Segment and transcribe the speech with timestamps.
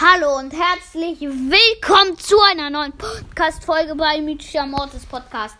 [0.00, 5.56] Hallo und herzlich willkommen zu einer neuen Podcast-Folge bei Mythischer Mortis Podcast.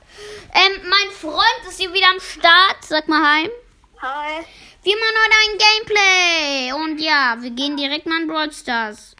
[0.54, 2.76] Ähm, mein Freund ist hier wieder am Start.
[2.82, 3.50] Sag mal hi.
[4.00, 4.44] Hi.
[4.84, 6.72] Wir machen heute ein Gameplay.
[6.72, 9.16] Und ja, wir gehen direkt mal in Brawl Stars.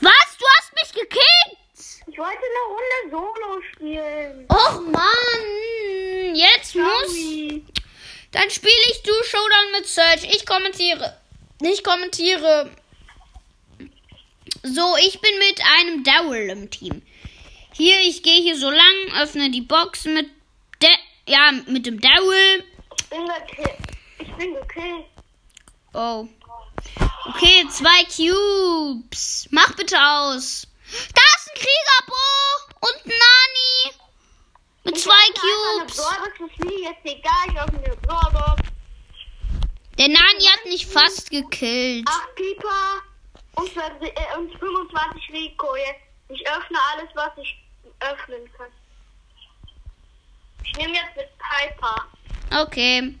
[0.00, 0.36] Was?
[0.36, 2.08] Du hast mich gekickt?
[2.08, 4.46] Ich wollte eine Runde Solo spielen.
[4.48, 6.34] Och Mann.
[6.34, 7.06] Jetzt muss...
[7.06, 7.64] Sorry.
[8.32, 10.24] Dann spiele ich du Showdown mit Search.
[10.24, 11.16] Ich kommentiere.
[11.62, 12.68] Ich kommentiere.
[14.62, 17.02] So, ich bin mit einem Daryl im Team.
[17.72, 20.28] Hier, ich gehe hier so lang, öffne die Box mit
[20.82, 20.90] der,
[21.26, 22.64] ja, mit dem Daryl.
[22.98, 23.78] Ich bin gekillt.
[24.18, 25.06] Ich bin gekillt.
[25.94, 26.28] Oh.
[27.26, 29.48] Okay, zwei Cubes.
[29.50, 30.66] Mach bitte aus.
[31.14, 33.96] Da ist ein Kriegerbo und Nani.
[34.84, 35.98] Mit Ich zwei Cubes.
[35.98, 37.46] Eine Brawlbox, ist mir jetzt egal.
[37.48, 38.62] Ich öffne eine Brawlbox.
[39.98, 42.06] Der Nani hat mich fast gekillt.
[42.08, 43.02] Acht Pieper
[43.60, 45.76] und, 20 äh, und 25 Rico.
[45.76, 46.00] Jetzt.
[46.28, 47.56] Ich öffne alles, was ich
[48.00, 48.68] öffnen kann.
[50.64, 52.06] Ich nehme jetzt mit Piper.
[52.62, 53.14] Okay.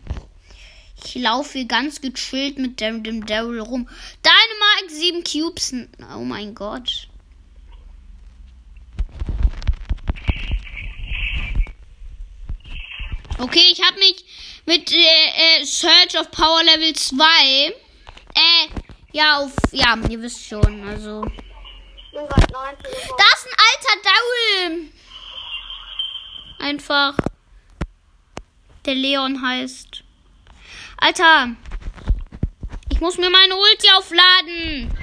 [1.04, 3.88] Ich laufe hier ganz gechillt mit dem, dem Daryl rum.
[4.24, 5.74] Dynamite 7 Cubes.
[6.14, 7.08] Oh mein Gott.
[13.38, 14.24] Okay, ich habe mich
[14.66, 17.74] mit äh, äh, Search of Power Level 2.
[19.12, 19.52] Ja, auf.
[19.72, 20.88] Ja, ihr wisst schon.
[20.88, 21.24] Also.
[21.24, 23.14] Ich bin gerade 19 geworden.
[23.18, 23.96] Da ist ein alter
[24.68, 24.92] Daryl.
[26.58, 27.16] Einfach.
[28.84, 30.04] Der Leon heißt.
[30.98, 31.56] Alter.
[32.90, 34.96] Ich muss mir meine Ulti aufladen.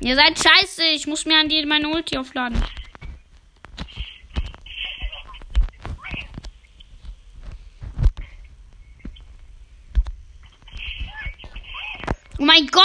[0.00, 0.82] Ihr seid scheiße.
[0.84, 2.62] Ich muss mir an die meine Ulti aufladen.
[12.38, 12.84] Oh mein Gott.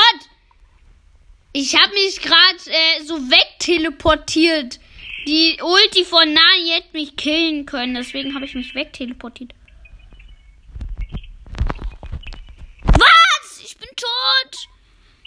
[1.53, 4.79] Ich habe mich gerade äh, so wegteleportiert.
[5.27, 9.53] Die Ulti von Nani hätte mich killen können, deswegen habe ich mich wegteleportiert.
[12.85, 13.61] Was?
[13.63, 14.69] Ich bin tot.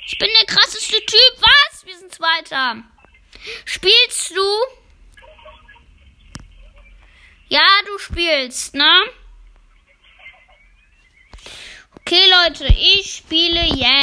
[0.06, 1.36] Ich bin der krasseste Typ.
[1.40, 1.86] Was?
[1.86, 2.82] Wir sind Zweiter.
[3.64, 4.42] Spielst du?
[7.48, 9.04] Ja, du spielst, ne?
[12.00, 13.94] Okay, Leute, ich spiele jetzt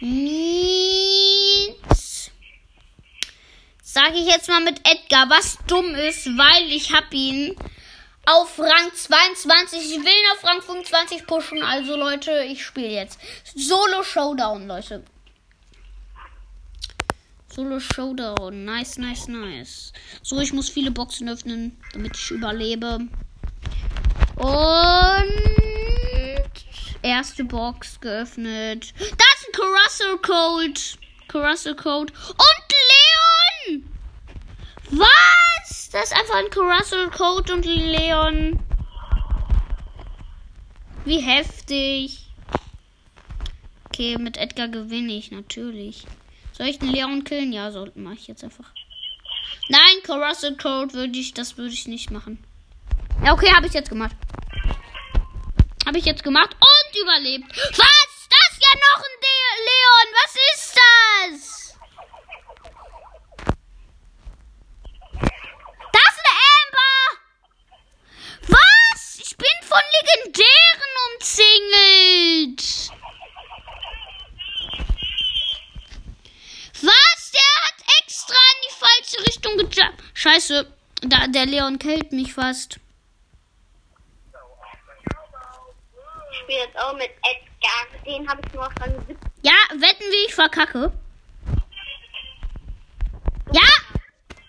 [0.00, 1.84] mit,
[3.82, 7.56] sage ich jetzt mal mit Edgar, was dumm ist, weil ich hab ihn
[8.26, 13.18] auf Rang 22, ich will ihn auf Rang 25 pushen, also Leute, ich spiele jetzt
[13.54, 15.04] Solo Showdown, Leute.
[17.48, 19.92] Solo Showdown, nice, nice, nice.
[20.22, 23.06] So, ich muss viele Boxen öffnen, damit ich überlebe.
[24.36, 25.44] Und
[27.02, 28.92] erste Box geöffnet.
[28.98, 30.80] Da ist ein Carousel Code.
[31.28, 32.12] Carousel Code.
[32.12, 32.74] Und
[33.70, 33.90] Leon!
[34.90, 35.90] Was?
[35.90, 38.58] Das ist einfach ein Carousel Code und Leon.
[41.04, 42.26] Wie heftig.
[43.86, 46.06] Okay, mit Edgar gewinne ich natürlich.
[46.52, 47.52] Soll ich den Leon killen?
[47.52, 48.72] Ja, so mache ich jetzt einfach.
[49.68, 52.42] Nein, Carousel Code würde ich, das würde ich nicht machen.
[53.24, 54.14] Ja, okay, habe ich jetzt gemacht.
[55.86, 57.56] Habe ich jetzt gemacht und überlebt.
[57.56, 58.28] Was?
[58.28, 60.08] Das ist ja noch ein De Leon.
[60.12, 61.78] Was ist das?
[65.90, 67.00] Das ist eine Amber.
[68.48, 69.00] Was?
[69.22, 72.62] Ich bin von Legendären umzingelt.
[76.82, 77.30] Was?
[77.32, 80.02] Der hat extra in die falsche Richtung gejumpt.
[80.12, 80.70] Scheiße.
[81.00, 82.80] Da, der Leon killt mich fast.
[86.44, 88.04] Spiele jetzt auch mit Edgar.
[88.04, 89.16] Den habe ich nur auf Rang 17.
[89.42, 90.92] Ja, wetten wie ich verkacke.
[93.52, 93.62] Ja!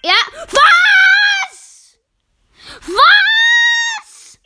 [0.04, 0.14] Ja!
[0.52, 1.98] Was?
[2.82, 4.40] Was?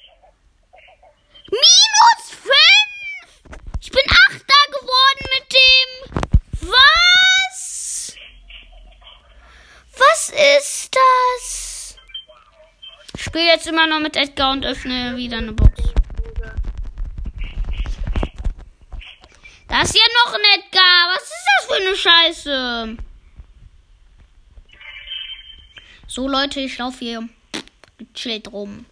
[1.49, 2.53] Minus 5!
[3.81, 6.69] Ich bin Achter geworden mit dem.
[6.69, 8.15] Was?
[9.97, 11.97] Was ist das?
[13.15, 15.88] Ich spiele jetzt immer noch mit Edgar und öffne wieder eine Box.
[19.69, 21.15] Da ist ja noch ein Edgar.
[21.15, 22.97] Was ist das für eine Scheiße?
[26.07, 27.29] So, Leute, ich laufe hier
[27.99, 28.85] gechillt rum.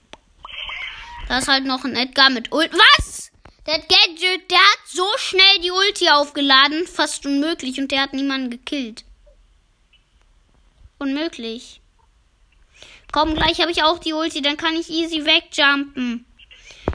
[1.28, 2.72] Da ist halt noch ein Edgar mit Ult.
[2.74, 3.32] Was?
[3.66, 6.86] Der Gadget, der hat so schnell die Ulti aufgeladen.
[6.88, 7.80] Fast unmöglich.
[7.80, 9.04] Und der hat niemanden gekillt.
[11.00, 11.82] Unmöglich.
[13.12, 14.42] Komm, gleich habe ich auch die Ulti.
[14.42, 16.26] Dann kann ich easy wegjumpen.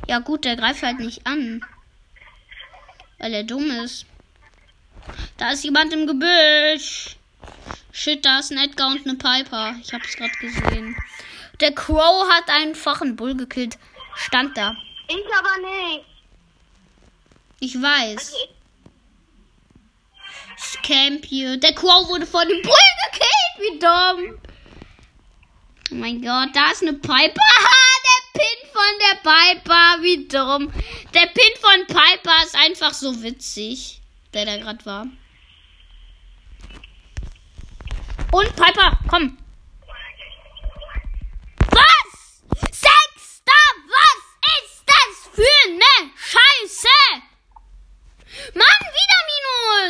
[0.06, 1.64] Ja gut, der greift halt nicht an.
[3.22, 4.04] Weil er dumm ist.
[5.36, 7.16] Da ist jemand im Gebüsch.
[7.92, 9.76] Shit, da ist ein Edgar und eine Piper.
[9.80, 10.96] Ich hab's gerade gesehen.
[11.60, 13.78] Der Crow hat einfach einen Bull gekillt.
[14.16, 14.76] Stand da.
[15.06, 16.04] Ich aber nicht.
[17.60, 18.34] Ich weiß.
[18.34, 18.54] Okay.
[20.58, 21.58] Ich camp hier.
[21.58, 22.74] Der Crow wurde von dem Bull
[23.04, 23.58] gekillt.
[23.58, 24.40] Wie dumm.
[25.92, 27.40] Oh mein Gott, da ist eine Piper.
[27.56, 28.00] Haha,
[28.34, 30.02] der Pin von der Piper.
[30.02, 30.72] Wie dumm.
[31.14, 34.00] Der Pin von Piper ist einfach so witzig.
[34.32, 35.06] Der da gerade war.
[38.32, 39.36] Und Piper, komm.
[41.70, 42.42] Was?
[42.70, 43.62] Sechster?
[43.88, 44.22] Was
[44.62, 47.22] ist das für eine Scheiße?
[48.54, 49.20] Mann, wieder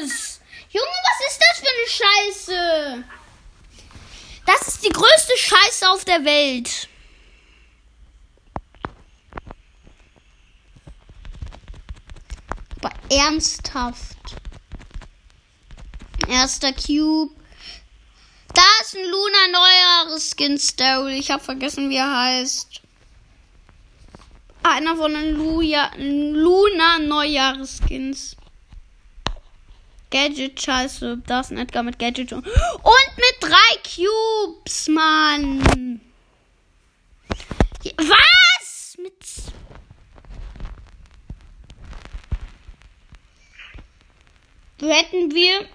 [0.02, 0.40] Minus.
[0.70, 3.04] Junge, was ist das für eine Scheiße?
[4.46, 6.88] Das ist die größte Scheiße auf der Welt.
[12.82, 12.92] Aber
[13.26, 14.16] ernsthaft.
[16.28, 17.34] Erster Cube.
[18.54, 21.18] Da ist ein Luna neueres Skin Story.
[21.18, 22.80] Ich habe vergessen, wie er heißt.
[24.62, 28.36] Einer von den Luja, Luna Neujahresskins.
[30.10, 31.22] Gadget, scheiße.
[31.26, 32.32] Da ist ein Edgar mit Gadget.
[32.32, 36.00] Und mit drei Cubes, Mann.
[37.96, 38.96] Was?
[38.98, 39.14] Mit.
[44.82, 45.68] Wetten wir.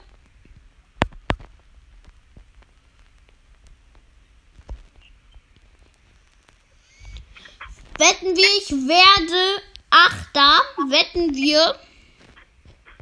[7.98, 10.60] Wetten wir, ich werde Achter.
[10.90, 11.80] Wetten wir.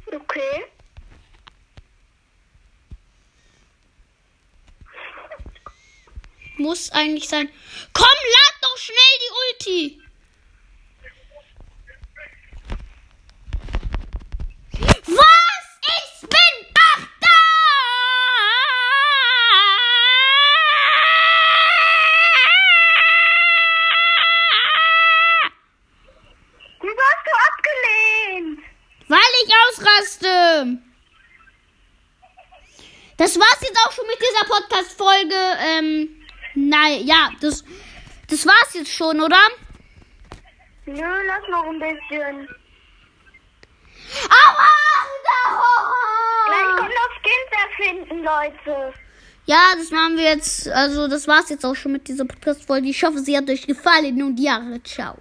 [0.06, 0.66] Okay.
[6.56, 7.50] Muss eigentlich sein.
[7.92, 10.02] Komm, lad doch schnell die Ulti.
[15.08, 15.46] Was?
[15.88, 17.38] Ich bin Achter!
[26.80, 27.32] Wieso hast du
[27.66, 28.60] abgelehnt?
[29.08, 30.78] Weil ich ausraste.
[33.16, 35.34] Das war's jetzt auch schon mit dieser Podcast-Folge.
[35.60, 36.22] Ähm,
[36.54, 37.64] nein, ja, das,
[38.28, 39.40] das war's jetzt schon, oder?
[40.84, 42.48] Nö, lass noch ein bisschen.
[44.28, 44.68] Aua!
[46.46, 48.94] Gleich kommt noch Skins erfinden, Leute.
[49.46, 50.68] Ja, das machen wir jetzt.
[50.68, 52.88] Also, das war's jetzt auch schon mit dieser Podcast-Folge.
[52.88, 55.16] Ich hoffe, sie hat euch gefallen und ja, ciao.